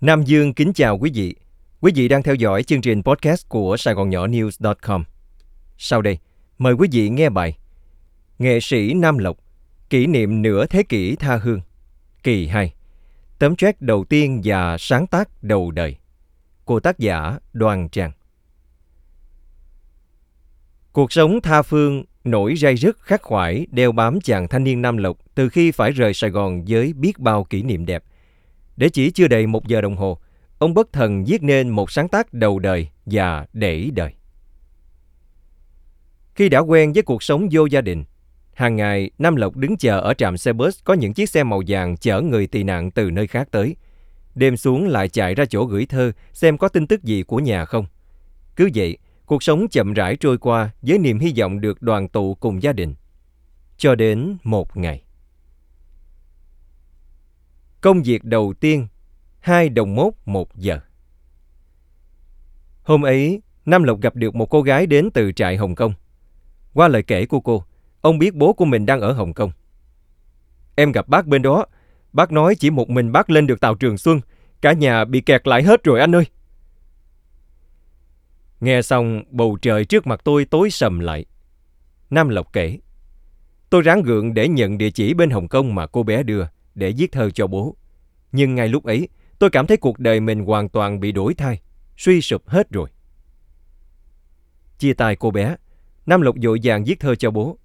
Nam 0.00 0.22
Dương 0.22 0.54
kính 0.54 0.72
chào 0.72 0.98
quý 0.98 1.10
vị. 1.14 1.34
Quý 1.80 1.92
vị 1.94 2.08
đang 2.08 2.22
theo 2.22 2.34
dõi 2.34 2.62
chương 2.62 2.80
trình 2.80 3.02
podcast 3.02 3.48
của 3.48 3.76
Sài 3.76 3.94
Gòn 3.94 4.10
Nhỏ 4.10 4.26
News.com. 4.26 5.04
Sau 5.78 6.02
đây, 6.02 6.18
mời 6.58 6.74
quý 6.74 6.88
vị 6.92 7.08
nghe 7.08 7.28
bài 7.28 7.58
Nghệ 8.38 8.60
sĩ 8.60 8.94
Nam 8.94 9.18
Lộc, 9.18 9.36
kỷ 9.90 10.06
niệm 10.06 10.42
nửa 10.42 10.66
thế 10.66 10.82
kỷ 10.82 11.16
tha 11.16 11.36
hương, 11.36 11.60
kỳ 12.22 12.46
2, 12.46 12.74
tấm 13.38 13.56
track 13.56 13.82
đầu 13.82 14.04
tiên 14.04 14.40
và 14.44 14.76
sáng 14.78 15.06
tác 15.06 15.42
đầu 15.42 15.70
đời, 15.70 15.96
của 16.64 16.80
tác 16.80 16.98
giả 16.98 17.38
Đoàn 17.52 17.88
Tràng. 17.88 18.12
Cuộc 20.92 21.12
sống 21.12 21.40
tha 21.40 21.62
phương 21.62 22.04
nổi 22.24 22.54
ray 22.56 22.74
rứt 22.74 23.00
khắc 23.00 23.22
khoải 23.22 23.66
đeo 23.70 23.92
bám 23.92 24.20
chàng 24.20 24.48
thanh 24.48 24.64
niên 24.64 24.82
Nam 24.82 24.96
Lộc 24.96 25.18
từ 25.34 25.48
khi 25.48 25.70
phải 25.70 25.90
rời 25.90 26.14
Sài 26.14 26.30
Gòn 26.30 26.64
với 26.68 26.92
biết 26.92 27.18
bao 27.18 27.44
kỷ 27.44 27.62
niệm 27.62 27.86
đẹp– 27.86 28.04
để 28.76 28.88
chỉ 28.88 29.10
chưa 29.10 29.28
đầy 29.28 29.46
một 29.46 29.66
giờ 29.66 29.80
đồng 29.80 29.96
hồ, 29.96 30.18
ông 30.58 30.74
bất 30.74 30.92
thần 30.92 31.24
viết 31.24 31.42
nên 31.42 31.68
một 31.68 31.90
sáng 31.90 32.08
tác 32.08 32.32
đầu 32.34 32.58
đời 32.58 32.88
và 33.06 33.46
để 33.52 33.90
đời. 33.94 34.12
Khi 36.34 36.48
đã 36.48 36.58
quen 36.58 36.92
với 36.92 37.02
cuộc 37.02 37.22
sống 37.22 37.48
vô 37.50 37.66
gia 37.66 37.80
đình, 37.80 38.04
hàng 38.54 38.76
ngày 38.76 39.10
Nam 39.18 39.36
Lộc 39.36 39.56
đứng 39.56 39.76
chờ 39.76 40.00
ở 40.00 40.14
trạm 40.14 40.36
xe 40.36 40.52
bus 40.52 40.78
có 40.84 40.94
những 40.94 41.14
chiếc 41.14 41.30
xe 41.30 41.44
màu 41.44 41.62
vàng 41.66 41.96
chở 41.96 42.20
người 42.20 42.46
tị 42.46 42.62
nạn 42.62 42.90
từ 42.90 43.10
nơi 43.10 43.26
khác 43.26 43.48
tới. 43.50 43.76
Đêm 44.34 44.56
xuống 44.56 44.88
lại 44.88 45.08
chạy 45.08 45.34
ra 45.34 45.44
chỗ 45.44 45.64
gửi 45.64 45.86
thơ 45.86 46.12
xem 46.32 46.58
có 46.58 46.68
tin 46.68 46.86
tức 46.86 47.04
gì 47.04 47.22
của 47.22 47.38
nhà 47.38 47.64
không. 47.64 47.86
Cứ 48.56 48.70
vậy, 48.74 48.98
cuộc 49.26 49.42
sống 49.42 49.68
chậm 49.68 49.92
rãi 49.92 50.16
trôi 50.16 50.38
qua 50.38 50.70
với 50.82 50.98
niềm 50.98 51.18
hy 51.18 51.32
vọng 51.38 51.60
được 51.60 51.82
đoàn 51.82 52.08
tụ 52.08 52.34
cùng 52.34 52.62
gia 52.62 52.72
đình. 52.72 52.94
Cho 53.76 53.94
đến 53.94 54.36
một 54.42 54.76
ngày. 54.76 55.05
Công 57.86 58.02
việc 58.02 58.24
đầu 58.24 58.54
tiên, 58.60 58.86
hai 59.40 59.68
đồng 59.68 59.94
mốt 59.94 60.12
một 60.24 60.56
giờ. 60.56 60.78
Hôm 62.82 63.04
ấy, 63.04 63.42
Nam 63.66 63.82
Lộc 63.82 64.00
gặp 64.00 64.16
được 64.16 64.34
một 64.34 64.46
cô 64.46 64.62
gái 64.62 64.86
đến 64.86 65.10
từ 65.14 65.32
trại 65.32 65.56
Hồng 65.56 65.74
Kông. 65.74 65.94
Qua 66.74 66.88
lời 66.88 67.02
kể 67.02 67.26
của 67.26 67.40
cô, 67.40 67.64
ông 68.00 68.18
biết 68.18 68.34
bố 68.34 68.52
của 68.52 68.64
mình 68.64 68.86
đang 68.86 69.00
ở 69.00 69.12
Hồng 69.12 69.32
Kông. 69.34 69.50
Em 70.76 70.92
gặp 70.92 71.08
bác 71.08 71.26
bên 71.26 71.42
đó, 71.42 71.66
bác 72.12 72.32
nói 72.32 72.54
chỉ 72.54 72.70
một 72.70 72.90
mình 72.90 73.12
bác 73.12 73.30
lên 73.30 73.46
được 73.46 73.60
tàu 73.60 73.74
Trường 73.74 73.98
Xuân, 73.98 74.20
cả 74.60 74.72
nhà 74.72 75.04
bị 75.04 75.20
kẹt 75.20 75.46
lại 75.46 75.62
hết 75.62 75.84
rồi 75.84 76.00
anh 76.00 76.14
ơi. 76.14 76.24
Nghe 78.60 78.82
xong, 78.82 79.22
bầu 79.30 79.58
trời 79.62 79.84
trước 79.84 80.06
mặt 80.06 80.20
tôi 80.24 80.44
tối 80.44 80.70
sầm 80.70 81.00
lại. 81.00 81.24
Nam 82.10 82.28
Lộc 82.28 82.52
kể, 82.52 82.78
tôi 83.70 83.82
ráng 83.82 84.02
gượng 84.02 84.34
để 84.34 84.48
nhận 84.48 84.78
địa 84.78 84.90
chỉ 84.90 85.14
bên 85.14 85.30
Hồng 85.30 85.48
Kông 85.48 85.74
mà 85.74 85.86
cô 85.86 86.02
bé 86.02 86.22
đưa 86.22 86.46
để 86.76 86.94
viết 86.96 87.12
thơ 87.12 87.30
cho 87.30 87.46
bố. 87.46 87.76
Nhưng 88.32 88.54
ngay 88.54 88.68
lúc 88.68 88.84
ấy, 88.84 89.08
tôi 89.38 89.50
cảm 89.50 89.66
thấy 89.66 89.76
cuộc 89.76 89.98
đời 89.98 90.20
mình 90.20 90.44
hoàn 90.44 90.68
toàn 90.68 91.00
bị 91.00 91.12
đổi 91.12 91.34
thay, 91.34 91.60
suy 91.96 92.20
sụp 92.20 92.48
hết 92.48 92.70
rồi. 92.70 92.88
Chia 94.78 94.92
tay 94.92 95.16
cô 95.16 95.30
bé, 95.30 95.56
Nam 96.06 96.20
Lộc 96.20 96.36
dội 96.42 96.60
vàng 96.62 96.84
viết 96.84 97.00
thơ 97.00 97.14
cho 97.14 97.30
bố. 97.30 97.58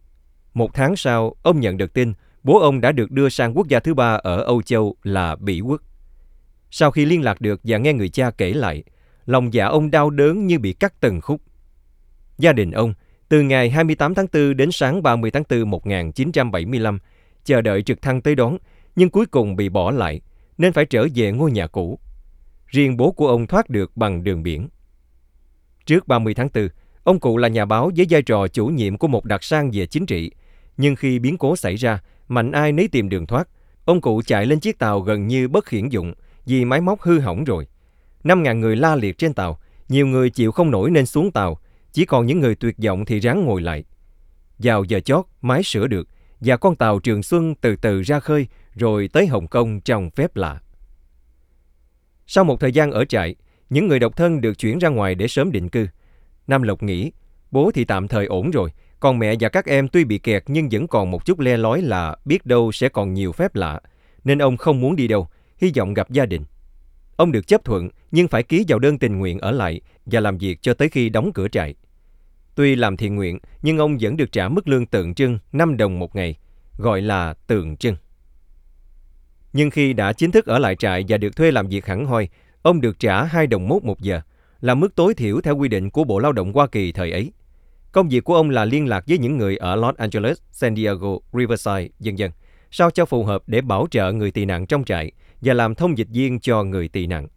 Một 0.54 0.74
tháng 0.74 0.96
sau, 0.96 1.36
ông 1.44 1.60
nhận 1.60 1.78
được 1.78 1.94
tin 1.94 2.14
bố 2.44 2.60
ông 2.60 2.82
đã 2.82 2.92
được 2.92 3.12
đưa 3.12 3.30
sang 3.30 3.58
quốc 3.58 3.68
gia 3.68 3.80
thứ 3.80 3.94
ba 3.94 4.14
ở 4.14 4.44
Âu 4.44 4.62
Châu 4.62 4.96
là 5.04 5.36
Bỉ 5.36 5.62
Quốc. 5.62 5.82
Sau 6.72 6.92
khi 6.92 7.06
liên 7.06 7.24
lạc 7.24 7.42
được 7.42 7.62
và 7.64 7.78
nghe 7.78 7.94
người 7.94 8.10
cha 8.10 8.32
kể 8.32 8.54
lại, 8.54 8.84
lòng 9.26 9.54
dạ 9.54 9.66
ông 9.66 9.92
đau 9.92 10.10
đớn 10.10 10.48
như 10.48 10.60
bị 10.60 10.74
cắt 10.74 10.94
từng 11.00 11.22
khúc. 11.22 11.42
Gia 12.38 12.54
đình 12.54 12.72
ông, 12.72 12.94
từ 13.30 13.42
ngày 13.42 13.70
28 13.70 14.16
tháng 14.16 14.28
4 14.34 14.58
đến 14.58 14.72
sáng 14.72 15.04
30 15.04 15.32
tháng 15.32 15.44
4 15.50 15.70
1975, 15.70 17.00
chờ 17.46 17.62
đợi 17.62 17.84
trực 17.84 18.02
thăng 18.02 18.22
tới 18.22 18.36
đón 18.36 18.58
nhưng 18.96 19.10
cuối 19.10 19.26
cùng 19.26 19.56
bị 19.56 19.70
bỏ 19.70 19.92
lại, 19.92 20.22
nên 20.58 20.74
phải 20.74 20.86
trở 20.86 21.08
về 21.16 21.32
ngôi 21.32 21.52
nhà 21.52 21.68
cũ. 21.68 22.00
Riêng 22.68 22.98
bố 22.98 23.12
của 23.12 23.28
ông 23.28 23.48
thoát 23.48 23.70
được 23.70 23.98
bằng 23.98 24.24
đường 24.24 24.44
biển. 24.44 24.70
Trước 25.86 26.08
30 26.08 26.34
tháng 26.34 26.50
4, 26.54 26.68
ông 27.04 27.20
cụ 27.20 27.38
là 27.38 27.48
nhà 27.48 27.66
báo 27.66 27.92
với 27.98 28.06
vai 28.10 28.22
trò 28.22 28.48
chủ 28.48 28.68
nhiệm 28.68 28.98
của 28.98 29.08
một 29.08 29.26
đặc 29.26 29.44
sang 29.44 29.72
về 29.74 29.86
chính 29.86 30.06
trị. 30.06 30.32
Nhưng 30.78 30.96
khi 30.96 31.20
biến 31.20 31.38
cố 31.38 31.56
xảy 31.56 31.76
ra, 31.76 32.00
mạnh 32.28 32.52
ai 32.52 32.72
nấy 32.72 32.88
tìm 32.88 33.10
đường 33.10 33.26
thoát. 33.26 33.48
Ông 33.86 34.02
cụ 34.02 34.22
chạy 34.26 34.46
lên 34.46 34.60
chiếc 34.60 34.80
tàu 34.80 35.02
gần 35.02 35.28
như 35.28 35.48
bất 35.48 35.70
hiển 35.70 35.90
dụng 35.90 36.14
vì 36.46 36.66
máy 36.66 36.82
móc 36.82 37.02
hư 37.02 37.20
hỏng 37.20 37.44
rồi. 37.44 37.68
5.000 38.24 38.60
người 38.60 38.76
la 38.76 38.96
liệt 38.96 39.18
trên 39.18 39.34
tàu, 39.34 39.60
nhiều 39.90 40.08
người 40.08 40.30
chịu 40.30 40.52
không 40.52 40.72
nổi 40.72 40.92
nên 40.92 41.06
xuống 41.06 41.32
tàu, 41.32 41.60
chỉ 41.92 42.06
còn 42.06 42.26
những 42.26 42.40
người 42.40 42.56
tuyệt 42.56 42.76
vọng 42.86 43.06
thì 43.06 43.20
ráng 43.20 43.46
ngồi 43.46 43.62
lại. 43.62 43.84
Vào 44.60 44.84
giờ 44.84 45.00
chót, 45.00 45.26
máy 45.42 45.64
sửa 45.64 45.88
được, 45.88 46.08
và 46.40 46.58
con 46.58 46.76
tàu 46.76 47.00
Trường 47.00 47.24
Xuân 47.24 47.56
từ 47.56 47.76
từ 47.76 48.02
ra 48.02 48.20
khơi 48.20 48.48
rồi 48.76 49.10
tới 49.14 49.28
Hồng 49.28 49.48
Kông 49.48 49.82
trong 49.82 50.10
phép 50.10 50.36
lạ. 50.36 50.60
Sau 52.28 52.44
một 52.44 52.60
thời 52.60 52.72
gian 52.72 52.92
ở 52.92 53.06
trại, 53.06 53.36
những 53.70 53.88
người 53.88 54.00
độc 54.00 54.18
thân 54.18 54.42
được 54.42 54.58
chuyển 54.58 54.80
ra 54.80 54.90
ngoài 54.90 55.16
để 55.16 55.28
sớm 55.28 55.52
định 55.52 55.70
cư. 55.70 55.88
Nam 56.48 56.62
Lộc 56.62 56.84
nghĩ, 56.84 57.12
bố 57.52 57.72
thì 57.74 57.86
tạm 57.86 58.08
thời 58.08 58.26
ổn 58.26 58.52
rồi, 58.52 58.70
còn 59.00 59.20
mẹ 59.20 59.36
và 59.40 59.50
các 59.50 59.66
em 59.66 59.88
tuy 59.88 60.04
bị 60.04 60.18
kẹt 60.18 60.44
nhưng 60.48 60.70
vẫn 60.72 60.88
còn 60.88 61.12
một 61.12 61.26
chút 61.26 61.40
le 61.40 61.58
lói 61.58 61.82
là 61.82 62.16
biết 62.26 62.46
đâu 62.46 62.72
sẽ 62.72 62.90
còn 62.90 63.14
nhiều 63.14 63.32
phép 63.32 63.56
lạ, 63.56 63.82
nên 64.24 64.40
ông 64.40 64.58
không 64.58 64.82
muốn 64.82 64.96
đi 64.96 65.08
đâu, 65.08 65.28
hy 65.58 65.72
vọng 65.78 65.94
gặp 65.94 66.10
gia 66.10 66.26
đình. 66.26 66.44
Ông 67.16 67.32
được 67.32 67.48
chấp 67.48 67.66
thuận 67.66 67.90
nhưng 68.12 68.28
phải 68.28 68.44
ký 68.44 68.66
vào 68.68 68.80
đơn 68.80 69.00
tình 69.00 69.20
nguyện 69.20 69.40
ở 69.40 69.52
lại 69.52 69.82
và 70.06 70.20
làm 70.20 70.38
việc 70.38 70.62
cho 70.62 70.74
tới 70.74 70.90
khi 70.90 71.10
đóng 71.10 71.32
cửa 71.34 71.48
trại. 71.48 71.76
Tuy 72.56 72.76
làm 72.76 72.98
thiện 72.98 73.16
nguyện, 73.16 73.40
nhưng 73.62 73.78
ông 73.78 73.98
vẫn 74.02 74.18
được 74.18 74.32
trả 74.32 74.50
mức 74.50 74.68
lương 74.68 74.86
tượng 74.86 75.14
trưng 75.14 75.40
5 75.52 75.78
đồng 75.78 76.00
một 76.00 76.16
ngày, 76.16 76.36
gọi 76.78 77.02
là 77.02 77.34
tượng 77.34 77.78
trưng. 77.78 77.96
Nhưng 79.54 79.70
khi 79.70 79.94
đã 79.94 80.14
chính 80.14 80.32
thức 80.32 80.46
ở 80.46 80.60
lại 80.60 80.76
trại 80.76 81.06
và 81.08 81.18
được 81.18 81.36
thuê 81.36 81.52
làm 81.52 81.68
việc 81.68 81.86
hẳn 81.86 82.06
hoi, 82.06 82.30
ông 82.62 82.82
được 82.82 83.00
trả 83.00 83.24
2 83.24 83.48
đồng 83.48 83.68
mốt 83.68 83.84
một 83.84 84.00
giờ, 84.00 84.22
là 84.62 84.76
mức 84.76 84.96
tối 84.96 85.14
thiểu 85.14 85.42
theo 85.42 85.58
quy 85.58 85.68
định 85.68 85.90
của 85.90 86.04
Bộ 86.04 86.20
Lao 86.20 86.32
động 86.32 86.54
Hoa 86.54 86.68
Kỳ 86.68 86.92
thời 86.92 87.12
ấy. 87.12 87.32
Công 87.92 88.10
việc 88.10 88.24
của 88.24 88.36
ông 88.36 88.50
là 88.50 88.66
liên 88.66 88.88
lạc 88.88 89.04
với 89.08 89.18
những 89.18 89.38
người 89.38 89.58
ở 89.58 89.76
Los 89.76 89.96
Angeles, 89.96 90.38
San 90.52 90.76
Diego, 90.76 91.18
Riverside, 91.34 91.88
dân 92.00 92.18
dân, 92.18 92.32
sao 92.72 92.92
cho 92.92 93.06
phù 93.06 93.24
hợp 93.24 93.44
để 93.48 93.62
bảo 93.62 93.88
trợ 93.92 94.12
người 94.12 94.32
tị 94.32 94.46
nạn 94.46 94.66
trong 94.66 94.84
trại 94.84 95.12
và 95.42 95.54
làm 95.54 95.76
thông 95.76 95.98
dịch 95.98 96.08
viên 96.10 96.40
cho 96.40 96.64
người 96.64 96.88
tị 96.88 97.08
nạn. 97.08 97.28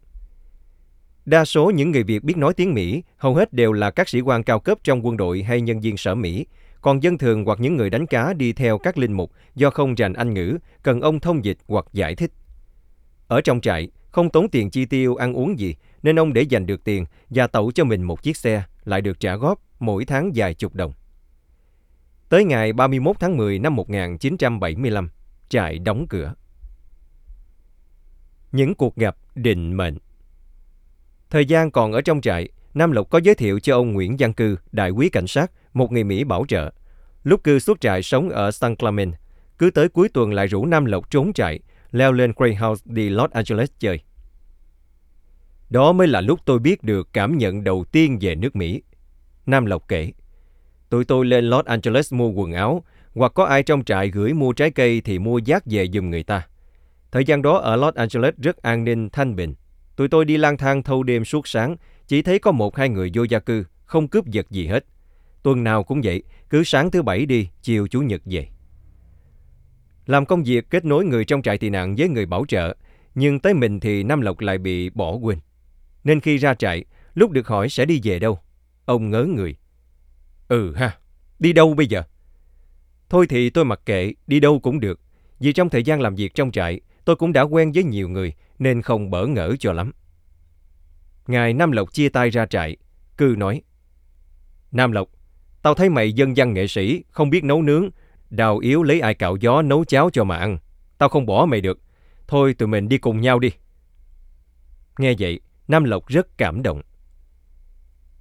Đa 1.25 1.45
số 1.45 1.71
những 1.71 1.91
người 1.91 2.03
Việt 2.03 2.23
biết 2.23 2.37
nói 2.37 2.53
tiếng 2.53 2.73
Mỹ, 2.73 3.03
hầu 3.17 3.35
hết 3.35 3.53
đều 3.53 3.73
là 3.73 3.91
các 3.91 4.09
sĩ 4.09 4.21
quan 4.21 4.43
cao 4.43 4.59
cấp 4.59 4.77
trong 4.83 5.05
quân 5.05 5.17
đội 5.17 5.43
hay 5.43 5.61
nhân 5.61 5.79
viên 5.79 5.97
sở 5.97 6.15
Mỹ, 6.15 6.45
còn 6.85 7.03
dân 7.03 7.17
thường 7.17 7.45
hoặc 7.45 7.59
những 7.59 7.77
người 7.77 7.89
đánh 7.89 8.07
cá 8.07 8.33
đi 8.33 8.53
theo 8.53 8.77
các 8.77 8.97
linh 8.97 9.13
mục 9.13 9.31
do 9.55 9.69
không 9.69 9.95
rành 9.95 10.13
Anh 10.13 10.33
ngữ, 10.33 10.57
cần 10.83 11.01
ông 11.01 11.19
thông 11.19 11.45
dịch 11.45 11.57
hoặc 11.67 11.85
giải 11.93 12.15
thích. 12.15 12.31
Ở 13.27 13.41
trong 13.41 13.61
trại, 13.61 13.89
không 14.11 14.29
tốn 14.29 14.49
tiền 14.49 14.69
chi 14.69 14.85
tiêu 14.85 15.15
ăn 15.15 15.33
uống 15.33 15.59
gì, 15.59 15.75
nên 16.03 16.19
ông 16.19 16.33
để 16.33 16.41
dành 16.41 16.65
được 16.65 16.83
tiền 16.83 17.05
và 17.29 17.47
tậu 17.47 17.71
cho 17.71 17.83
mình 17.83 18.03
một 18.03 18.23
chiếc 18.23 18.37
xe, 18.37 18.63
lại 18.83 19.01
được 19.01 19.19
trả 19.19 19.35
góp 19.35 19.59
mỗi 19.79 20.05
tháng 20.05 20.31
vài 20.35 20.53
chục 20.53 20.75
đồng. 20.75 20.93
Tới 22.29 22.43
ngày 22.43 22.73
31 22.73 23.15
tháng 23.19 23.37
10 23.37 23.59
năm 23.59 23.75
1975, 23.75 25.09
trại 25.49 25.79
đóng 25.79 26.07
cửa. 26.09 26.33
Những 28.51 28.75
cuộc 28.75 28.95
gặp 28.95 29.17
định 29.35 29.77
mệnh 29.77 29.97
Thời 31.29 31.45
gian 31.45 31.71
còn 31.71 31.93
ở 31.93 32.01
trong 32.01 32.21
trại, 32.21 32.49
Nam 32.75 32.91
Lộc 32.91 33.09
có 33.09 33.19
giới 33.23 33.35
thiệu 33.35 33.59
cho 33.59 33.75
ông 33.75 33.93
Nguyễn 33.93 34.15
Văn 34.19 34.33
Cư, 34.33 34.57
đại 34.71 34.89
quý 34.89 35.09
cảnh 35.09 35.27
sát, 35.27 35.51
một 35.73 35.91
người 35.91 36.03
Mỹ 36.03 36.23
bảo 36.23 36.45
trợ. 36.47 36.73
Lúc 37.23 37.43
Cư 37.43 37.59
xuất 37.59 37.81
trại 37.81 38.03
sống 38.03 38.29
ở 38.29 38.51
San 38.51 38.75
Clemente, 38.75 39.17
cứ 39.57 39.69
tới 39.69 39.89
cuối 39.89 40.09
tuần 40.09 40.33
lại 40.33 40.47
rủ 40.47 40.65
Nam 40.65 40.85
Lộc 40.85 41.11
trốn 41.11 41.33
chạy, 41.33 41.59
leo 41.91 42.11
lên 42.11 42.33
Greyhound 42.35 42.81
đi 42.85 43.09
Los 43.09 43.31
Angeles 43.31 43.69
chơi. 43.79 43.99
Đó 45.69 45.91
mới 45.91 46.07
là 46.07 46.21
lúc 46.21 46.39
tôi 46.45 46.59
biết 46.59 46.83
được 46.83 47.09
cảm 47.13 47.37
nhận 47.37 47.63
đầu 47.63 47.85
tiên 47.91 48.17
về 48.21 48.35
nước 48.35 48.55
Mỹ. 48.55 48.81
Nam 49.45 49.65
Lộc 49.65 49.87
kể, 49.87 50.11
tụi 50.89 51.05
tôi 51.05 51.25
lên 51.25 51.45
Los 51.45 51.65
Angeles 51.65 52.13
mua 52.13 52.29
quần 52.29 52.53
áo, 52.53 52.83
hoặc 53.13 53.31
có 53.35 53.45
ai 53.45 53.63
trong 53.63 53.83
trại 53.83 54.09
gửi 54.09 54.33
mua 54.33 54.53
trái 54.53 54.71
cây 54.71 55.01
thì 55.01 55.19
mua 55.19 55.37
giác 55.37 55.63
về 55.65 55.87
giùm 55.93 56.09
người 56.09 56.23
ta. 56.23 56.47
Thời 57.11 57.25
gian 57.25 57.41
đó 57.41 57.57
ở 57.57 57.75
Los 57.75 57.95
Angeles 57.95 58.33
rất 58.37 58.61
an 58.61 58.83
ninh, 58.83 59.09
thanh 59.09 59.35
bình. 59.35 59.55
Tụi 59.95 60.07
tôi 60.07 60.25
đi 60.25 60.37
lang 60.37 60.57
thang 60.57 60.83
thâu 60.83 61.03
đêm 61.03 61.25
suốt 61.25 61.47
sáng, 61.47 61.75
chỉ 62.07 62.21
thấy 62.21 62.39
có 62.39 62.51
một 62.51 62.75
hai 62.75 62.89
người 62.89 63.11
vô 63.13 63.23
gia 63.23 63.39
cư, 63.39 63.65
không 63.85 64.07
cướp 64.07 64.25
giật 64.25 64.51
gì 64.51 64.67
hết. 64.67 64.85
Tuần 65.43 65.63
nào 65.63 65.83
cũng 65.83 66.01
vậy, 66.03 66.23
cứ 66.49 66.63
sáng 66.63 66.91
thứ 66.91 67.01
bảy 67.01 67.25
đi, 67.25 67.49
chiều 67.61 67.87
chủ 67.87 68.01
nhật 68.01 68.21
về. 68.25 68.47
Làm 70.05 70.25
công 70.25 70.43
việc 70.43 70.69
kết 70.69 70.85
nối 70.85 71.05
người 71.05 71.25
trong 71.25 71.41
trại 71.41 71.57
tị 71.57 71.69
nạn 71.69 71.95
với 71.97 72.09
người 72.09 72.25
bảo 72.25 72.45
trợ, 72.47 72.75
nhưng 73.15 73.39
tới 73.39 73.53
mình 73.53 73.79
thì 73.79 74.03
Nam 74.03 74.21
Lộc 74.21 74.39
lại 74.39 74.57
bị 74.57 74.89
bỏ 74.89 75.11
quên. 75.15 75.39
Nên 76.03 76.19
khi 76.19 76.37
ra 76.37 76.53
trại, 76.53 76.85
lúc 77.13 77.31
được 77.31 77.47
hỏi 77.47 77.69
sẽ 77.69 77.85
đi 77.85 78.01
về 78.03 78.19
đâu, 78.19 78.39
ông 78.85 79.09
ngớ 79.09 79.23
người. 79.23 79.55
Ừ 80.47 80.73
ha, 80.75 80.97
đi 81.39 81.53
đâu 81.53 81.73
bây 81.73 81.87
giờ? 81.87 82.03
Thôi 83.09 83.25
thì 83.29 83.49
tôi 83.49 83.65
mặc 83.65 83.79
kệ, 83.85 84.13
đi 84.27 84.39
đâu 84.39 84.59
cũng 84.59 84.79
được. 84.79 84.99
Vì 85.39 85.53
trong 85.53 85.69
thời 85.69 85.83
gian 85.83 86.01
làm 86.01 86.15
việc 86.15 86.35
trong 86.35 86.51
trại, 86.51 86.81
tôi 87.05 87.15
cũng 87.15 87.33
đã 87.33 87.41
quen 87.41 87.71
với 87.71 87.83
nhiều 87.83 88.09
người, 88.09 88.33
nên 88.59 88.81
không 88.81 89.11
bỡ 89.11 89.27
ngỡ 89.27 89.55
cho 89.59 89.73
lắm. 89.73 89.91
Ngài 91.27 91.53
Nam 91.53 91.71
Lộc 91.71 91.93
chia 91.93 92.09
tay 92.09 92.29
ra 92.29 92.45
trại, 92.45 92.77
cư 93.17 93.35
nói. 93.37 93.61
Nam 94.71 94.91
Lộc, 94.91 95.07
tao 95.61 95.73
thấy 95.73 95.89
mày 95.89 96.13
dân 96.13 96.33
văn 96.35 96.53
nghệ 96.53 96.67
sĩ, 96.67 97.03
không 97.11 97.29
biết 97.29 97.43
nấu 97.43 97.61
nướng, 97.61 97.89
đào 98.29 98.57
yếu 98.57 98.83
lấy 98.83 98.99
ai 98.99 99.13
cạo 99.13 99.35
gió 99.35 99.61
nấu 99.61 99.85
cháo 99.85 100.09
cho 100.13 100.23
mà 100.23 100.37
ăn. 100.37 100.57
Tao 100.97 101.09
không 101.09 101.25
bỏ 101.25 101.45
mày 101.45 101.61
được. 101.61 101.79
Thôi 102.27 102.53
tụi 102.53 102.67
mình 102.67 102.89
đi 102.89 102.97
cùng 102.97 103.21
nhau 103.21 103.39
đi. 103.39 103.49
Nghe 104.97 105.13
vậy, 105.19 105.39
Nam 105.67 105.83
Lộc 105.83 106.07
rất 106.07 106.37
cảm 106.37 106.63
động. 106.63 106.81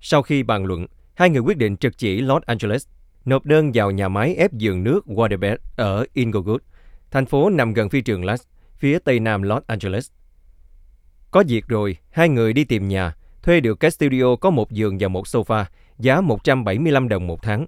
Sau 0.00 0.22
khi 0.22 0.42
bàn 0.42 0.64
luận, 0.64 0.86
hai 1.14 1.30
người 1.30 1.40
quyết 1.40 1.56
định 1.56 1.76
trực 1.76 1.98
chỉ 1.98 2.20
Los 2.20 2.42
Angeles, 2.42 2.86
nộp 3.24 3.46
đơn 3.46 3.70
vào 3.74 3.90
nhà 3.90 4.08
máy 4.08 4.34
ép 4.34 4.52
giường 4.52 4.84
nước 4.84 5.06
Waterbed 5.06 5.56
ở 5.76 6.06
Inglewood, 6.14 6.58
thành 7.10 7.26
phố 7.26 7.50
nằm 7.50 7.72
gần 7.72 7.88
phi 7.88 8.00
trường 8.00 8.24
Las, 8.24 8.42
phía 8.76 8.98
tây 8.98 9.20
nam 9.20 9.42
Los 9.42 9.62
Angeles. 9.66 10.10
Có 11.34 11.44
việc 11.48 11.68
rồi, 11.68 11.96
hai 12.10 12.28
người 12.28 12.52
đi 12.52 12.64
tìm 12.64 12.88
nhà, 12.88 13.14
thuê 13.42 13.60
được 13.60 13.80
cái 13.80 13.90
studio 13.90 14.36
có 14.36 14.50
một 14.50 14.70
giường 14.70 14.96
và 15.00 15.08
một 15.08 15.26
sofa, 15.26 15.64
giá 15.98 16.20
175 16.20 17.08
đồng 17.08 17.26
một 17.26 17.42
tháng. 17.42 17.66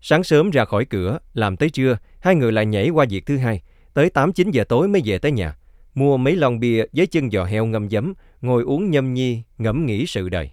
Sáng 0.00 0.24
sớm 0.24 0.50
ra 0.50 0.64
khỏi 0.64 0.84
cửa, 0.84 1.18
làm 1.34 1.56
tới 1.56 1.70
trưa, 1.70 1.98
hai 2.20 2.34
người 2.34 2.52
lại 2.52 2.66
nhảy 2.66 2.88
qua 2.88 3.06
việc 3.10 3.26
thứ 3.26 3.36
hai, 3.36 3.62
tới 3.94 4.10
8-9 4.14 4.50
giờ 4.50 4.64
tối 4.64 4.88
mới 4.88 5.02
về 5.04 5.18
tới 5.18 5.32
nhà. 5.32 5.56
Mua 5.94 6.16
mấy 6.16 6.36
lon 6.36 6.60
bia 6.60 6.84
với 6.92 7.06
chân 7.06 7.30
giò 7.30 7.44
heo 7.44 7.66
ngâm 7.66 7.90
giấm, 7.90 8.14
ngồi 8.40 8.62
uống 8.62 8.90
nhâm 8.90 9.14
nhi, 9.14 9.42
ngẫm 9.58 9.86
nghĩ 9.86 10.06
sự 10.06 10.28
đời. 10.28 10.50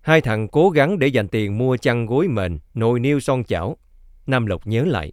Hai 0.00 0.20
thằng 0.20 0.48
cố 0.48 0.70
gắng 0.70 0.98
để 0.98 1.06
dành 1.06 1.28
tiền 1.28 1.58
mua 1.58 1.76
chăn 1.76 2.06
gối 2.06 2.28
mền, 2.28 2.58
nồi 2.74 3.00
niêu 3.00 3.20
son 3.20 3.44
chảo. 3.44 3.76
Nam 4.26 4.46
Lộc 4.46 4.66
nhớ 4.66 4.84
lại. 4.84 5.12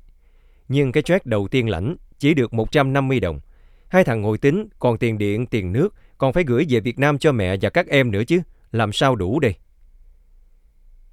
Nhưng 0.68 0.92
cái 0.92 1.04
track 1.04 1.26
đầu 1.26 1.48
tiên 1.48 1.70
lãnh 1.70 1.96
chỉ 2.20 2.34
được 2.34 2.54
150 2.54 3.20
đồng. 3.20 3.40
Hai 3.92 4.04
thằng 4.04 4.22
ngồi 4.22 4.38
tính, 4.38 4.68
còn 4.80 4.98
tiền 4.98 5.18
điện, 5.18 5.46
tiền 5.46 5.72
nước, 5.72 5.96
còn 6.18 6.34
phải 6.34 6.44
gửi 6.44 6.66
về 6.70 6.80
Việt 6.80 7.00
Nam 7.00 7.18
cho 7.18 7.32
mẹ 7.32 7.58
và 7.62 7.70
các 7.70 7.88
em 7.88 8.12
nữa 8.12 8.24
chứ. 8.28 8.42
Làm 8.72 8.92
sao 8.92 9.16
đủ 9.16 9.40
đây? 9.40 9.56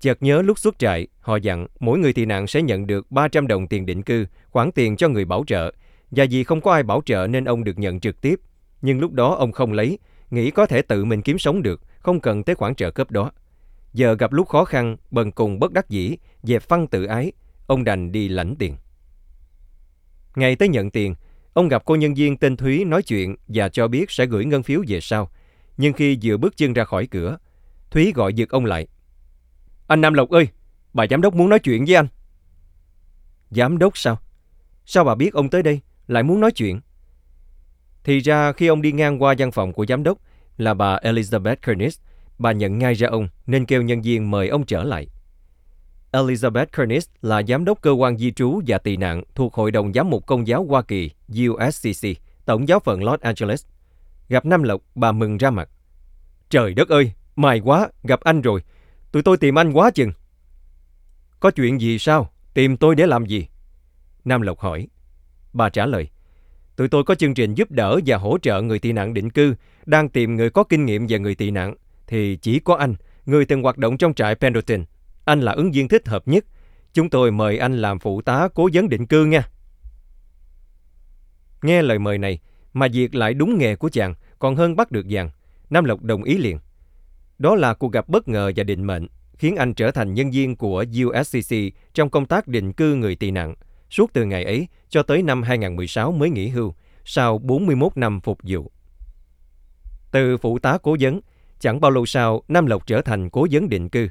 Chợt 0.00 0.22
nhớ 0.22 0.42
lúc 0.42 0.58
xuất 0.58 0.78
trại, 0.78 1.06
họ 1.20 1.36
dặn 1.36 1.66
mỗi 1.80 1.98
người 1.98 2.12
tị 2.12 2.24
nạn 2.24 2.46
sẽ 2.46 2.62
nhận 2.62 2.86
được 2.86 3.10
300 3.10 3.46
đồng 3.46 3.68
tiền 3.68 3.86
định 3.86 4.02
cư, 4.02 4.26
khoản 4.50 4.72
tiền 4.72 4.96
cho 4.96 5.08
người 5.08 5.24
bảo 5.24 5.44
trợ. 5.46 5.72
Và 6.10 6.24
vì 6.30 6.44
không 6.44 6.60
có 6.60 6.72
ai 6.72 6.82
bảo 6.82 7.02
trợ 7.06 7.26
nên 7.30 7.44
ông 7.44 7.64
được 7.64 7.78
nhận 7.78 8.00
trực 8.00 8.20
tiếp. 8.20 8.40
Nhưng 8.82 9.00
lúc 9.00 9.12
đó 9.12 9.34
ông 9.34 9.52
không 9.52 9.72
lấy, 9.72 9.98
nghĩ 10.30 10.50
có 10.50 10.66
thể 10.66 10.82
tự 10.82 11.04
mình 11.04 11.22
kiếm 11.22 11.38
sống 11.38 11.62
được, 11.62 11.82
không 11.98 12.20
cần 12.20 12.42
tới 12.42 12.54
khoản 12.54 12.74
trợ 12.74 12.90
cấp 12.90 13.10
đó. 13.10 13.30
Giờ 13.92 14.14
gặp 14.14 14.32
lúc 14.32 14.48
khó 14.48 14.64
khăn, 14.64 14.96
bần 15.10 15.32
cùng 15.32 15.58
bất 15.58 15.72
đắc 15.72 15.88
dĩ, 15.88 16.16
dẹp 16.42 16.62
phăng 16.62 16.86
tự 16.86 17.04
ái, 17.04 17.32
ông 17.66 17.84
đành 17.84 18.12
đi 18.12 18.28
lãnh 18.28 18.54
tiền. 18.58 18.76
Ngày 20.36 20.56
tới 20.56 20.68
nhận 20.68 20.90
tiền, 20.90 21.14
ông 21.58 21.68
gặp 21.68 21.82
cô 21.84 21.96
nhân 21.96 22.14
viên 22.14 22.36
tên 22.36 22.56
Thúy 22.56 22.84
nói 22.84 23.02
chuyện 23.02 23.36
và 23.48 23.68
cho 23.68 23.88
biết 23.88 24.10
sẽ 24.10 24.26
gửi 24.26 24.44
ngân 24.44 24.62
phiếu 24.62 24.82
về 24.88 25.00
sau. 25.00 25.30
Nhưng 25.76 25.92
khi 25.92 26.18
vừa 26.22 26.36
bước 26.36 26.56
chân 26.56 26.72
ra 26.72 26.84
khỏi 26.84 27.06
cửa, 27.06 27.38
Thúy 27.90 28.12
gọi 28.14 28.34
giật 28.34 28.48
ông 28.50 28.64
lại. 28.64 28.86
Anh 29.86 30.00
Nam 30.00 30.14
Lộc 30.14 30.30
ơi, 30.30 30.48
bà 30.92 31.06
giám 31.10 31.20
đốc 31.20 31.34
muốn 31.34 31.48
nói 31.48 31.58
chuyện 31.58 31.84
với 31.84 31.94
anh. 31.94 32.08
Giám 33.50 33.78
đốc 33.78 33.98
sao? 33.98 34.18
Sao 34.84 35.04
bà 35.04 35.14
biết 35.14 35.32
ông 35.32 35.50
tới 35.50 35.62
đây, 35.62 35.80
lại 36.06 36.22
muốn 36.22 36.40
nói 36.40 36.52
chuyện? 36.52 36.80
Thì 38.04 38.18
ra 38.20 38.52
khi 38.52 38.66
ông 38.66 38.82
đi 38.82 38.92
ngang 38.92 39.22
qua 39.22 39.34
văn 39.38 39.52
phòng 39.52 39.72
của 39.72 39.86
giám 39.86 40.02
đốc 40.02 40.18
là 40.56 40.74
bà 40.74 40.98
Elizabeth 40.98 41.56
Kernis, 41.62 41.98
bà 42.38 42.52
nhận 42.52 42.78
ngay 42.78 42.94
ra 42.94 43.08
ông 43.08 43.28
nên 43.46 43.66
kêu 43.66 43.82
nhân 43.82 44.02
viên 44.02 44.30
mời 44.30 44.48
ông 44.48 44.66
trở 44.66 44.84
lại. 44.84 45.06
Elizabeth 46.12 46.66
Kernis 46.76 47.06
là 47.22 47.42
giám 47.42 47.64
đốc 47.64 47.82
cơ 47.82 47.90
quan 47.90 48.18
di 48.18 48.30
trú 48.30 48.60
và 48.66 48.78
tị 48.78 48.96
nạn 48.96 49.22
thuộc 49.34 49.54
Hội 49.54 49.70
đồng 49.70 49.92
Giám 49.92 50.10
mục 50.10 50.26
Công 50.26 50.46
giáo 50.46 50.64
Hoa 50.64 50.82
Kỳ 50.82 51.10
USCC, 51.48 52.08
Tổng 52.44 52.68
giáo 52.68 52.80
phận 52.80 53.04
Los 53.04 53.20
Angeles. 53.20 53.66
Gặp 54.28 54.46
Nam 54.46 54.62
Lộc, 54.62 54.82
bà 54.94 55.12
mừng 55.12 55.36
ra 55.36 55.50
mặt. 55.50 55.68
Trời 56.50 56.74
đất 56.74 56.88
ơi, 56.88 57.12
may 57.36 57.60
quá, 57.60 57.88
gặp 58.02 58.20
anh 58.20 58.40
rồi. 58.40 58.62
Tụi 59.12 59.22
tôi 59.22 59.36
tìm 59.36 59.58
anh 59.58 59.72
quá 59.72 59.90
chừng. 59.90 60.12
Có 61.40 61.50
chuyện 61.50 61.80
gì 61.80 61.98
sao? 61.98 62.30
Tìm 62.54 62.76
tôi 62.76 62.94
để 62.94 63.06
làm 63.06 63.26
gì? 63.26 63.46
Nam 64.24 64.42
Lộc 64.42 64.58
hỏi. 64.58 64.88
Bà 65.52 65.68
trả 65.68 65.86
lời. 65.86 66.08
Tụi 66.76 66.88
tôi 66.88 67.04
có 67.04 67.14
chương 67.14 67.34
trình 67.34 67.54
giúp 67.54 67.70
đỡ 67.70 68.00
và 68.06 68.16
hỗ 68.16 68.38
trợ 68.38 68.62
người 68.62 68.78
tị 68.78 68.92
nạn 68.92 69.14
định 69.14 69.30
cư, 69.30 69.54
đang 69.86 70.08
tìm 70.08 70.36
người 70.36 70.50
có 70.50 70.64
kinh 70.64 70.86
nghiệm 70.86 71.06
về 71.06 71.18
người 71.18 71.34
tị 71.34 71.50
nạn. 71.50 71.74
Thì 72.06 72.36
chỉ 72.36 72.58
có 72.58 72.74
anh, 72.74 72.94
người 73.26 73.44
từng 73.44 73.62
hoạt 73.62 73.78
động 73.78 73.98
trong 73.98 74.14
trại 74.14 74.34
Pendleton. 74.34 74.84
Anh 75.28 75.40
là 75.40 75.52
ứng 75.52 75.72
viên 75.72 75.88
thích 75.88 76.08
hợp 76.08 76.28
nhất. 76.28 76.44
Chúng 76.92 77.10
tôi 77.10 77.30
mời 77.30 77.58
anh 77.58 77.78
làm 77.78 77.98
phụ 77.98 78.22
tá 78.22 78.48
cố 78.54 78.68
vấn 78.72 78.88
định 78.88 79.06
cư 79.06 79.24
nha. 79.24 79.48
Nghe 81.62 81.82
lời 81.82 81.98
mời 81.98 82.18
này, 82.18 82.38
mà 82.72 82.86
việc 82.92 83.14
lại 83.14 83.34
đúng 83.34 83.58
nghề 83.58 83.76
của 83.76 83.88
chàng, 83.88 84.14
còn 84.38 84.56
hơn 84.56 84.76
bắt 84.76 84.90
được 84.90 85.06
vàng. 85.10 85.30
Nam 85.70 85.84
Lộc 85.84 86.02
đồng 86.02 86.22
ý 86.22 86.38
liền. 86.38 86.58
Đó 87.38 87.54
là 87.54 87.74
cuộc 87.74 87.92
gặp 87.92 88.08
bất 88.08 88.28
ngờ 88.28 88.52
và 88.56 88.64
định 88.64 88.86
mệnh, 88.86 89.06
khiến 89.38 89.56
anh 89.56 89.74
trở 89.74 89.90
thành 89.90 90.14
nhân 90.14 90.30
viên 90.30 90.56
của 90.56 90.84
USCC 91.04 91.56
trong 91.94 92.10
công 92.10 92.26
tác 92.26 92.48
định 92.48 92.72
cư 92.72 92.94
người 92.94 93.16
tị 93.16 93.30
nạn, 93.30 93.54
suốt 93.90 94.10
từ 94.12 94.24
ngày 94.24 94.44
ấy 94.44 94.68
cho 94.88 95.02
tới 95.02 95.22
năm 95.22 95.42
2016 95.42 96.12
mới 96.12 96.30
nghỉ 96.30 96.48
hưu, 96.48 96.74
sau 97.04 97.38
41 97.38 97.96
năm 97.96 98.20
phục 98.20 98.38
vụ. 98.42 98.70
Từ 100.10 100.36
phụ 100.36 100.58
tá 100.58 100.78
cố 100.82 100.96
vấn, 101.00 101.20
chẳng 101.60 101.80
bao 101.80 101.90
lâu 101.90 102.06
sau, 102.06 102.42
Nam 102.48 102.66
Lộc 102.66 102.86
trở 102.86 103.02
thành 103.02 103.30
cố 103.30 103.46
vấn 103.50 103.68
định 103.68 103.88
cư. 103.88 104.08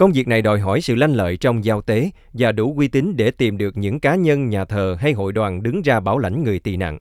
Công 0.00 0.12
việc 0.12 0.28
này 0.28 0.42
đòi 0.42 0.60
hỏi 0.60 0.80
sự 0.80 0.94
lanh 0.94 1.14
lợi 1.14 1.36
trong 1.36 1.64
giao 1.64 1.82
tế 1.82 2.10
và 2.32 2.52
đủ 2.52 2.74
uy 2.76 2.88
tín 2.88 3.16
để 3.16 3.30
tìm 3.30 3.58
được 3.58 3.76
những 3.76 4.00
cá 4.00 4.14
nhân, 4.14 4.48
nhà 4.48 4.64
thờ 4.64 4.96
hay 5.00 5.12
hội 5.12 5.32
đoàn 5.32 5.62
đứng 5.62 5.82
ra 5.82 6.00
bảo 6.00 6.18
lãnh 6.18 6.44
người 6.44 6.58
tị 6.58 6.76
nạn. 6.76 6.98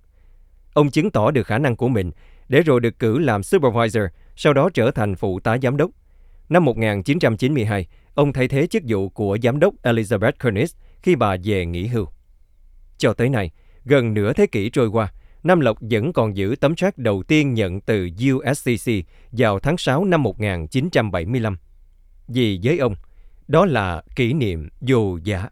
Ông 0.74 0.92
chứng 0.92 1.12
tỏ 1.12 1.32
được 1.32 1.48
khả 1.48 1.58
năng 1.58 1.76
của 1.76 1.88
mình 1.88 2.12
để 2.50 2.62
rồi 2.62 2.80
được 2.80 3.00
cử 3.00 3.20
làm 3.20 3.44
supervisor, 3.44 4.04
sau 4.36 4.54
đó 4.54 4.70
trở 4.74 4.92
thành 4.92 5.16
phụ 5.16 5.40
tá 5.40 5.58
giám 5.62 5.78
đốc. 5.78 5.92
Năm 6.50 6.66
1992, 6.66 7.88
ông 8.14 8.34
thay 8.34 8.48
thế 8.48 8.68
chức 8.68 8.84
vụ 8.88 9.10
của 9.10 9.38
giám 9.44 9.60
đốc 9.60 9.74
Elizabeth 9.84 10.32
Kernis 10.40 10.76
khi 11.02 11.16
bà 11.16 11.36
về 11.44 11.66
nghỉ 11.66 11.88
hưu. 11.88 12.08
Cho 12.98 13.14
tới 13.14 13.30
nay, 13.30 13.52
gần 13.86 14.14
nửa 14.14 14.34
thế 14.34 14.48
kỷ 14.48 14.70
trôi 14.70 14.88
qua, 14.88 15.14
Nam 15.44 15.60
Lộc 15.60 15.78
vẫn 15.82 16.14
còn 16.14 16.38
giữ 16.38 16.56
tấm 16.60 16.76
track 16.76 16.98
đầu 16.98 17.24
tiên 17.24 17.54
nhận 17.54 17.82
từ 17.82 18.10
USCC 18.34 18.92
vào 19.32 19.60
tháng 19.60 19.78
6 19.78 20.06
năm 20.06 20.24
1975. 20.24 21.58
Vì 22.30 22.60
với 22.64 22.78
ông, 22.78 22.96
đó 23.48 23.66
là 23.66 24.04
kỷ 24.16 24.34
niệm 24.34 24.70
vô 24.82 25.20
giá. 25.24 25.50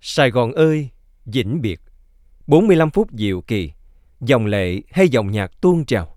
Sài 0.00 0.30
Gòn 0.30 0.52
ơi, 0.52 0.88
vĩnh 1.26 1.60
biệt. 1.60 1.80
45 2.46 2.90
phút 2.90 3.08
diệu 3.12 3.40
kỳ, 3.40 3.72
dòng 4.20 4.46
lệ 4.46 4.80
hay 4.90 5.08
dòng 5.08 5.30
nhạc 5.30 5.60
tuôn 5.60 5.84
trào. 5.84 6.16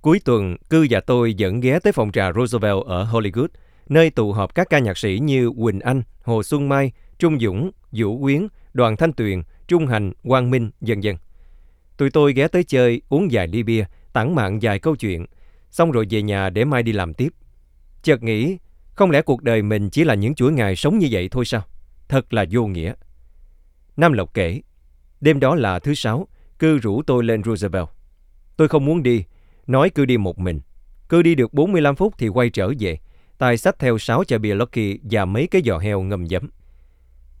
Cuối 0.00 0.20
tuần, 0.24 0.56
Cư 0.70 0.86
và 0.90 1.00
tôi 1.00 1.34
dẫn 1.34 1.60
ghé 1.60 1.78
tới 1.78 1.92
phòng 1.92 2.12
trà 2.12 2.32
Roosevelt 2.32 2.84
ở 2.86 3.04
Hollywood, 3.04 3.48
nơi 3.88 4.10
tụ 4.10 4.32
họp 4.32 4.54
các 4.54 4.66
ca 4.70 4.78
nhạc 4.78 4.98
sĩ 4.98 5.18
như 5.22 5.50
Quỳnh 5.56 5.80
Anh, 5.80 6.02
Hồ 6.22 6.42
Xuân 6.42 6.68
Mai, 6.68 6.92
Trung 7.18 7.40
Dũng, 7.40 7.70
Vũ 7.92 8.20
Quyến, 8.20 8.46
Đoàn 8.74 8.96
Thanh 8.96 9.12
Tuyền, 9.12 9.42
Trung 9.68 9.86
Hành, 9.86 10.12
Quang 10.22 10.50
Minh, 10.50 10.70
vân 10.80 11.00
vân 11.00 11.16
Tụi 11.96 12.10
tôi 12.10 12.32
ghé 12.32 12.48
tới 12.48 12.64
chơi, 12.64 13.02
uống 13.08 13.28
vài 13.30 13.48
ly 13.48 13.62
bia, 13.62 13.84
tản 14.12 14.34
mạn 14.34 14.58
vài 14.62 14.78
câu 14.78 14.96
chuyện, 14.96 15.26
xong 15.70 15.90
rồi 15.90 16.06
về 16.10 16.22
nhà 16.22 16.50
để 16.50 16.64
mai 16.64 16.82
đi 16.82 16.92
làm 16.92 17.14
tiếp. 17.14 17.32
Chợt 18.02 18.22
nghĩ, 18.22 18.58
không 18.94 19.10
lẽ 19.10 19.22
cuộc 19.22 19.42
đời 19.42 19.62
mình 19.62 19.90
chỉ 19.90 20.04
là 20.04 20.14
những 20.14 20.34
chuỗi 20.34 20.52
ngày 20.52 20.76
sống 20.76 20.98
như 20.98 21.08
vậy 21.10 21.28
thôi 21.28 21.44
sao? 21.44 21.62
Thật 22.08 22.34
là 22.34 22.44
vô 22.50 22.66
nghĩa. 22.66 22.92
Nam 23.96 24.12
Lộc 24.12 24.34
kể, 24.34 24.60
đêm 25.20 25.40
đó 25.40 25.54
là 25.54 25.78
thứ 25.78 25.94
sáu, 25.94 26.28
cư 26.58 26.78
rủ 26.78 27.02
tôi 27.02 27.24
lên 27.24 27.44
Roosevelt. 27.44 27.88
Tôi 28.56 28.68
không 28.68 28.84
muốn 28.84 29.02
đi, 29.02 29.24
nói 29.66 29.90
cứ 29.90 30.04
đi 30.04 30.18
một 30.18 30.38
mình. 30.38 30.60
Cứ 31.08 31.22
đi 31.22 31.34
được 31.34 31.54
45 31.54 31.96
phút 31.96 32.14
thì 32.18 32.28
quay 32.28 32.50
trở 32.50 32.72
về, 32.78 32.98
tài 33.38 33.56
sách 33.56 33.78
theo 33.78 33.98
6 33.98 34.24
chai 34.24 34.38
bia 34.38 34.54
Lucky 34.54 34.98
và 35.02 35.24
mấy 35.24 35.46
cái 35.46 35.62
giò 35.64 35.78
heo 35.78 36.00
ngầm 36.00 36.26
giấm. 36.26 36.50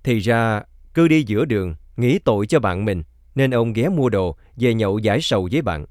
Thì 0.02 0.18
ra, 0.18 0.62
cứ 0.94 1.08
đi 1.08 1.22
giữa 1.22 1.44
đường, 1.44 1.74
nghĩ 1.96 2.18
tội 2.18 2.46
cho 2.46 2.60
bạn 2.60 2.84
mình, 2.84 3.02
nên 3.34 3.50
ông 3.50 3.72
ghé 3.72 3.88
mua 3.88 4.08
đồ, 4.08 4.36
về 4.56 4.74
nhậu 4.74 4.98
giải 4.98 5.20
sầu 5.20 5.48
với 5.52 5.62
bạn. 5.62 5.86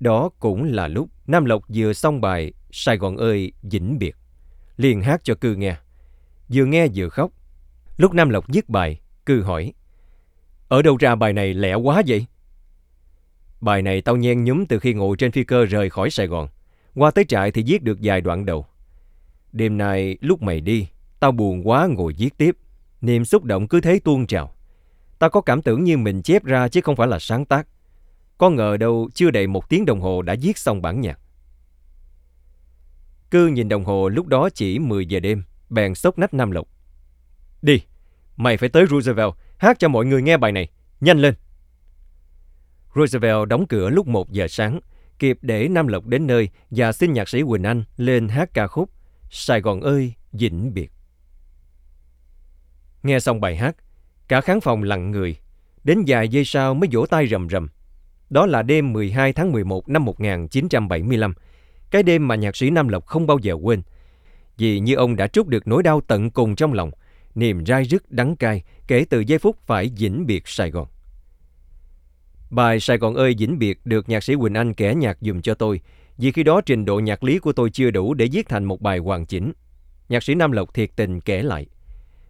Đó 0.00 0.30
cũng 0.38 0.64
là 0.64 0.88
lúc 0.88 1.08
Nam 1.30 1.44
Lộc 1.44 1.64
vừa 1.68 1.92
xong 1.92 2.20
bài 2.20 2.52
Sài 2.70 2.96
Gòn 2.96 3.16
ơi, 3.16 3.52
vĩnh 3.62 3.98
biệt. 3.98 4.16
Liền 4.76 5.02
hát 5.02 5.20
cho 5.24 5.34
Cư 5.34 5.54
nghe. 5.54 5.76
Vừa 6.48 6.64
nghe 6.64 6.86
vừa 6.94 7.08
khóc. 7.08 7.30
Lúc 7.96 8.14
Nam 8.14 8.28
Lộc 8.28 8.48
dứt 8.48 8.68
bài, 8.68 9.00
Cư 9.26 9.42
hỏi. 9.42 9.72
Ở 10.68 10.82
đâu 10.82 10.96
ra 10.96 11.14
bài 11.14 11.32
này 11.32 11.54
lẹ 11.54 11.74
quá 11.74 12.02
vậy? 12.06 12.26
Bài 13.60 13.82
này 13.82 14.00
tao 14.00 14.16
nhen 14.16 14.44
nhúm 14.44 14.64
từ 14.66 14.78
khi 14.78 14.94
ngồi 14.94 15.16
trên 15.16 15.32
phi 15.32 15.44
cơ 15.44 15.64
rời 15.64 15.90
khỏi 15.90 16.10
Sài 16.10 16.26
Gòn. 16.26 16.48
Qua 16.94 17.10
tới 17.10 17.24
trại 17.24 17.50
thì 17.50 17.64
viết 17.66 17.82
được 17.82 17.98
vài 18.02 18.20
đoạn 18.20 18.46
đầu. 18.46 18.66
Đêm 19.52 19.78
nay 19.78 20.16
lúc 20.20 20.42
mày 20.42 20.60
đi, 20.60 20.88
tao 21.20 21.32
buồn 21.32 21.68
quá 21.68 21.86
ngồi 21.86 22.14
viết 22.18 22.36
tiếp. 22.36 22.56
Niềm 23.00 23.24
xúc 23.24 23.44
động 23.44 23.68
cứ 23.68 23.80
thế 23.80 24.00
tuôn 24.04 24.26
trào. 24.26 24.54
Tao 25.18 25.30
có 25.30 25.40
cảm 25.40 25.62
tưởng 25.62 25.84
như 25.84 25.96
mình 25.96 26.22
chép 26.22 26.44
ra 26.44 26.68
chứ 26.68 26.80
không 26.80 26.96
phải 26.96 27.08
là 27.08 27.18
sáng 27.18 27.44
tác. 27.44 27.66
Có 28.40 28.50
ngờ 28.50 28.76
đâu 28.76 29.08
chưa 29.14 29.30
đầy 29.30 29.46
một 29.46 29.68
tiếng 29.68 29.84
đồng 29.84 30.00
hồ 30.00 30.22
đã 30.22 30.36
viết 30.42 30.58
xong 30.58 30.82
bản 30.82 31.00
nhạc. 31.00 31.20
Cư 33.30 33.46
nhìn 33.46 33.68
đồng 33.68 33.84
hồ 33.84 34.08
lúc 34.08 34.26
đó 34.26 34.48
chỉ 34.54 34.78
10 34.78 35.06
giờ 35.06 35.20
đêm, 35.20 35.42
bèn 35.68 35.94
sốc 35.94 36.18
nách 36.18 36.34
Nam 36.34 36.50
Lộc. 36.50 36.68
Đi, 37.62 37.82
mày 38.36 38.56
phải 38.56 38.68
tới 38.68 38.86
Roosevelt 38.86 39.32
hát 39.58 39.78
cho 39.78 39.88
mọi 39.88 40.06
người 40.06 40.22
nghe 40.22 40.36
bài 40.36 40.52
này. 40.52 40.68
Nhanh 41.00 41.18
lên! 41.18 41.34
Roosevelt 42.94 43.48
đóng 43.48 43.66
cửa 43.66 43.90
lúc 43.90 44.06
1 44.06 44.30
giờ 44.30 44.48
sáng, 44.48 44.80
kịp 45.18 45.38
để 45.42 45.68
Nam 45.68 45.86
Lộc 45.86 46.06
đến 46.06 46.26
nơi 46.26 46.48
và 46.70 46.92
xin 46.92 47.12
nhạc 47.12 47.28
sĩ 47.28 47.42
Quỳnh 47.42 47.64
Anh 47.64 47.84
lên 47.96 48.28
hát 48.28 48.54
ca 48.54 48.66
khúc 48.66 48.90
Sài 49.30 49.60
Gòn 49.60 49.80
ơi, 49.80 50.14
vĩnh 50.32 50.74
biệt. 50.74 50.92
Nghe 53.02 53.20
xong 53.20 53.40
bài 53.40 53.56
hát, 53.56 53.76
cả 54.28 54.40
khán 54.40 54.60
phòng 54.60 54.82
lặng 54.82 55.10
người, 55.10 55.36
đến 55.84 56.02
vài 56.06 56.28
giây 56.28 56.44
sau 56.44 56.74
mới 56.74 56.88
vỗ 56.92 57.06
tay 57.06 57.28
rầm 57.28 57.48
rầm. 57.48 57.68
Đó 58.30 58.46
là 58.46 58.62
đêm 58.62 58.92
12 58.92 59.32
tháng 59.32 59.52
11 59.52 59.88
năm 59.88 60.04
1975, 60.04 61.34
cái 61.90 62.02
đêm 62.02 62.28
mà 62.28 62.34
nhạc 62.34 62.56
sĩ 62.56 62.70
Nam 62.70 62.88
Lộc 62.88 63.06
không 63.06 63.26
bao 63.26 63.38
giờ 63.38 63.54
quên. 63.54 63.82
Vì 64.56 64.80
như 64.80 64.94
ông 64.94 65.16
đã 65.16 65.26
trút 65.26 65.46
được 65.46 65.68
nỗi 65.68 65.82
đau 65.82 66.00
tận 66.00 66.30
cùng 66.30 66.56
trong 66.56 66.72
lòng, 66.72 66.90
niềm 67.34 67.66
rai 67.66 67.84
rứt 67.84 68.10
đắng 68.10 68.36
cay 68.36 68.62
kể 68.86 69.04
từ 69.10 69.20
giây 69.20 69.38
phút 69.38 69.56
phải 69.66 69.90
vĩnh 69.98 70.26
biệt 70.26 70.48
Sài 70.48 70.70
Gòn. 70.70 70.86
Bài 72.50 72.80
Sài 72.80 72.98
Gòn 72.98 73.14
ơi 73.14 73.34
vĩnh 73.38 73.58
biệt 73.58 73.80
được 73.84 74.08
nhạc 74.08 74.24
sĩ 74.24 74.34
Quỳnh 74.34 74.54
Anh 74.54 74.74
kẻ 74.74 74.94
nhạc 74.94 75.18
dùm 75.20 75.40
cho 75.40 75.54
tôi, 75.54 75.80
vì 76.18 76.32
khi 76.32 76.42
đó 76.42 76.60
trình 76.60 76.84
độ 76.84 77.00
nhạc 77.00 77.24
lý 77.24 77.38
của 77.38 77.52
tôi 77.52 77.70
chưa 77.70 77.90
đủ 77.90 78.14
để 78.14 78.28
viết 78.32 78.48
thành 78.48 78.64
một 78.64 78.80
bài 78.80 78.98
hoàn 78.98 79.26
chỉnh. 79.26 79.52
Nhạc 80.08 80.22
sĩ 80.22 80.34
Nam 80.34 80.52
Lộc 80.52 80.74
thiệt 80.74 80.90
tình 80.96 81.20
kể 81.20 81.42
lại. 81.42 81.66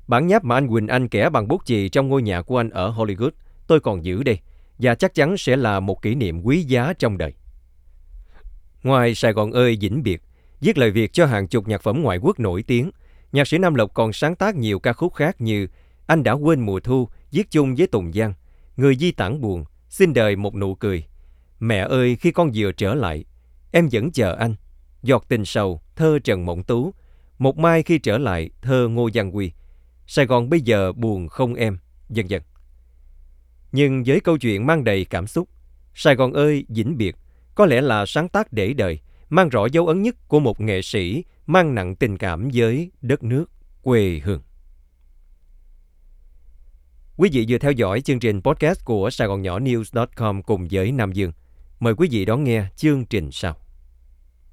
Bản 0.08 0.26
nháp 0.26 0.44
mà 0.44 0.54
anh 0.54 0.68
Quỳnh 0.68 0.88
Anh 0.88 1.08
kẻ 1.08 1.30
bằng 1.30 1.48
bút 1.48 1.64
chì 1.64 1.88
trong 1.88 2.08
ngôi 2.08 2.22
nhà 2.22 2.42
của 2.42 2.56
anh 2.56 2.70
ở 2.70 2.90
Hollywood, 2.90 3.30
tôi 3.66 3.80
còn 3.80 4.04
giữ 4.04 4.22
đây, 4.22 4.38
và 4.80 4.94
chắc 4.94 5.14
chắn 5.14 5.36
sẽ 5.36 5.56
là 5.56 5.80
một 5.80 6.02
kỷ 6.02 6.14
niệm 6.14 6.42
quý 6.42 6.62
giá 6.62 6.92
trong 6.98 7.18
đời. 7.18 7.32
Ngoài 8.82 9.14
Sài 9.14 9.32
Gòn 9.32 9.52
ơi 9.52 9.78
dĩnh 9.80 10.02
biệt, 10.02 10.22
viết 10.60 10.78
lời 10.78 10.90
Việt 10.90 11.12
cho 11.12 11.26
hàng 11.26 11.48
chục 11.48 11.68
nhạc 11.68 11.82
phẩm 11.82 12.02
ngoại 12.02 12.18
quốc 12.18 12.40
nổi 12.40 12.62
tiếng, 12.62 12.90
nhạc 13.32 13.48
sĩ 13.48 13.58
Nam 13.58 13.74
Lộc 13.74 13.94
còn 13.94 14.12
sáng 14.12 14.36
tác 14.36 14.56
nhiều 14.56 14.78
ca 14.78 14.92
khúc 14.92 15.14
khác 15.14 15.40
như 15.40 15.66
Anh 16.06 16.22
đã 16.22 16.32
quên 16.32 16.60
mùa 16.60 16.80
thu, 16.80 17.08
viết 17.30 17.50
chung 17.50 17.74
với 17.74 17.86
Tùng 17.86 18.12
Giang, 18.12 18.32
Người 18.76 18.96
di 18.96 19.12
tản 19.12 19.40
buồn, 19.40 19.64
Xin 19.88 20.14
đời 20.14 20.36
một 20.36 20.54
nụ 20.54 20.74
cười, 20.74 21.04
Mẹ 21.60 21.78
ơi 21.78 22.16
khi 22.20 22.32
con 22.32 22.50
vừa 22.54 22.72
trở 22.72 22.94
lại, 22.94 23.24
Em 23.72 23.88
vẫn 23.92 24.12
chờ 24.12 24.36
anh, 24.38 24.54
Giọt 25.02 25.24
tình 25.28 25.44
sầu, 25.44 25.80
thơ 25.96 26.18
Trần 26.24 26.46
Mộng 26.46 26.62
Tú, 26.62 26.94
Một 27.38 27.58
mai 27.58 27.82
khi 27.82 27.98
trở 27.98 28.18
lại, 28.18 28.50
thơ 28.62 28.88
Ngô 28.88 29.10
Giang 29.14 29.36
Quy, 29.36 29.52
Sài 30.06 30.26
Gòn 30.26 30.50
bây 30.50 30.60
giờ 30.60 30.92
buồn 30.92 31.28
không 31.28 31.54
em, 31.54 31.78
dần 32.08 32.30
dần. 32.30 32.42
Nhưng 33.72 34.02
với 34.06 34.20
câu 34.20 34.38
chuyện 34.38 34.66
mang 34.66 34.84
đầy 34.84 35.04
cảm 35.04 35.26
xúc, 35.26 35.48
Sài 35.94 36.14
Gòn 36.14 36.32
ơi 36.32 36.64
dĩnh 36.68 36.96
biệt 36.96 37.16
có 37.54 37.66
lẽ 37.66 37.80
là 37.80 38.06
sáng 38.06 38.28
tác 38.28 38.52
để 38.52 38.72
đời, 38.72 38.98
mang 39.28 39.48
rõ 39.48 39.66
dấu 39.66 39.86
ấn 39.86 40.02
nhất 40.02 40.16
của 40.28 40.40
một 40.40 40.60
nghệ 40.60 40.82
sĩ 40.82 41.24
mang 41.46 41.74
nặng 41.74 41.96
tình 41.96 42.18
cảm 42.18 42.48
với 42.54 42.90
đất 43.00 43.22
nước, 43.22 43.50
quê 43.82 44.20
hương. 44.24 44.40
Quý 47.16 47.30
vị 47.32 47.46
vừa 47.48 47.58
theo 47.58 47.72
dõi 47.72 48.00
chương 48.00 48.20
trình 48.20 48.42
podcast 48.42 48.84
của 48.84 49.10
Sài 49.10 49.28
Gòn 49.28 49.42
Nhỏ 49.42 49.58
News.com 49.58 50.42
cùng 50.42 50.68
với 50.70 50.92
Nam 50.92 51.12
Dương. 51.12 51.32
Mời 51.80 51.94
quý 51.94 52.08
vị 52.10 52.24
đón 52.24 52.44
nghe 52.44 52.64
chương 52.76 53.04
trình 53.04 53.28
sau. 53.32 53.56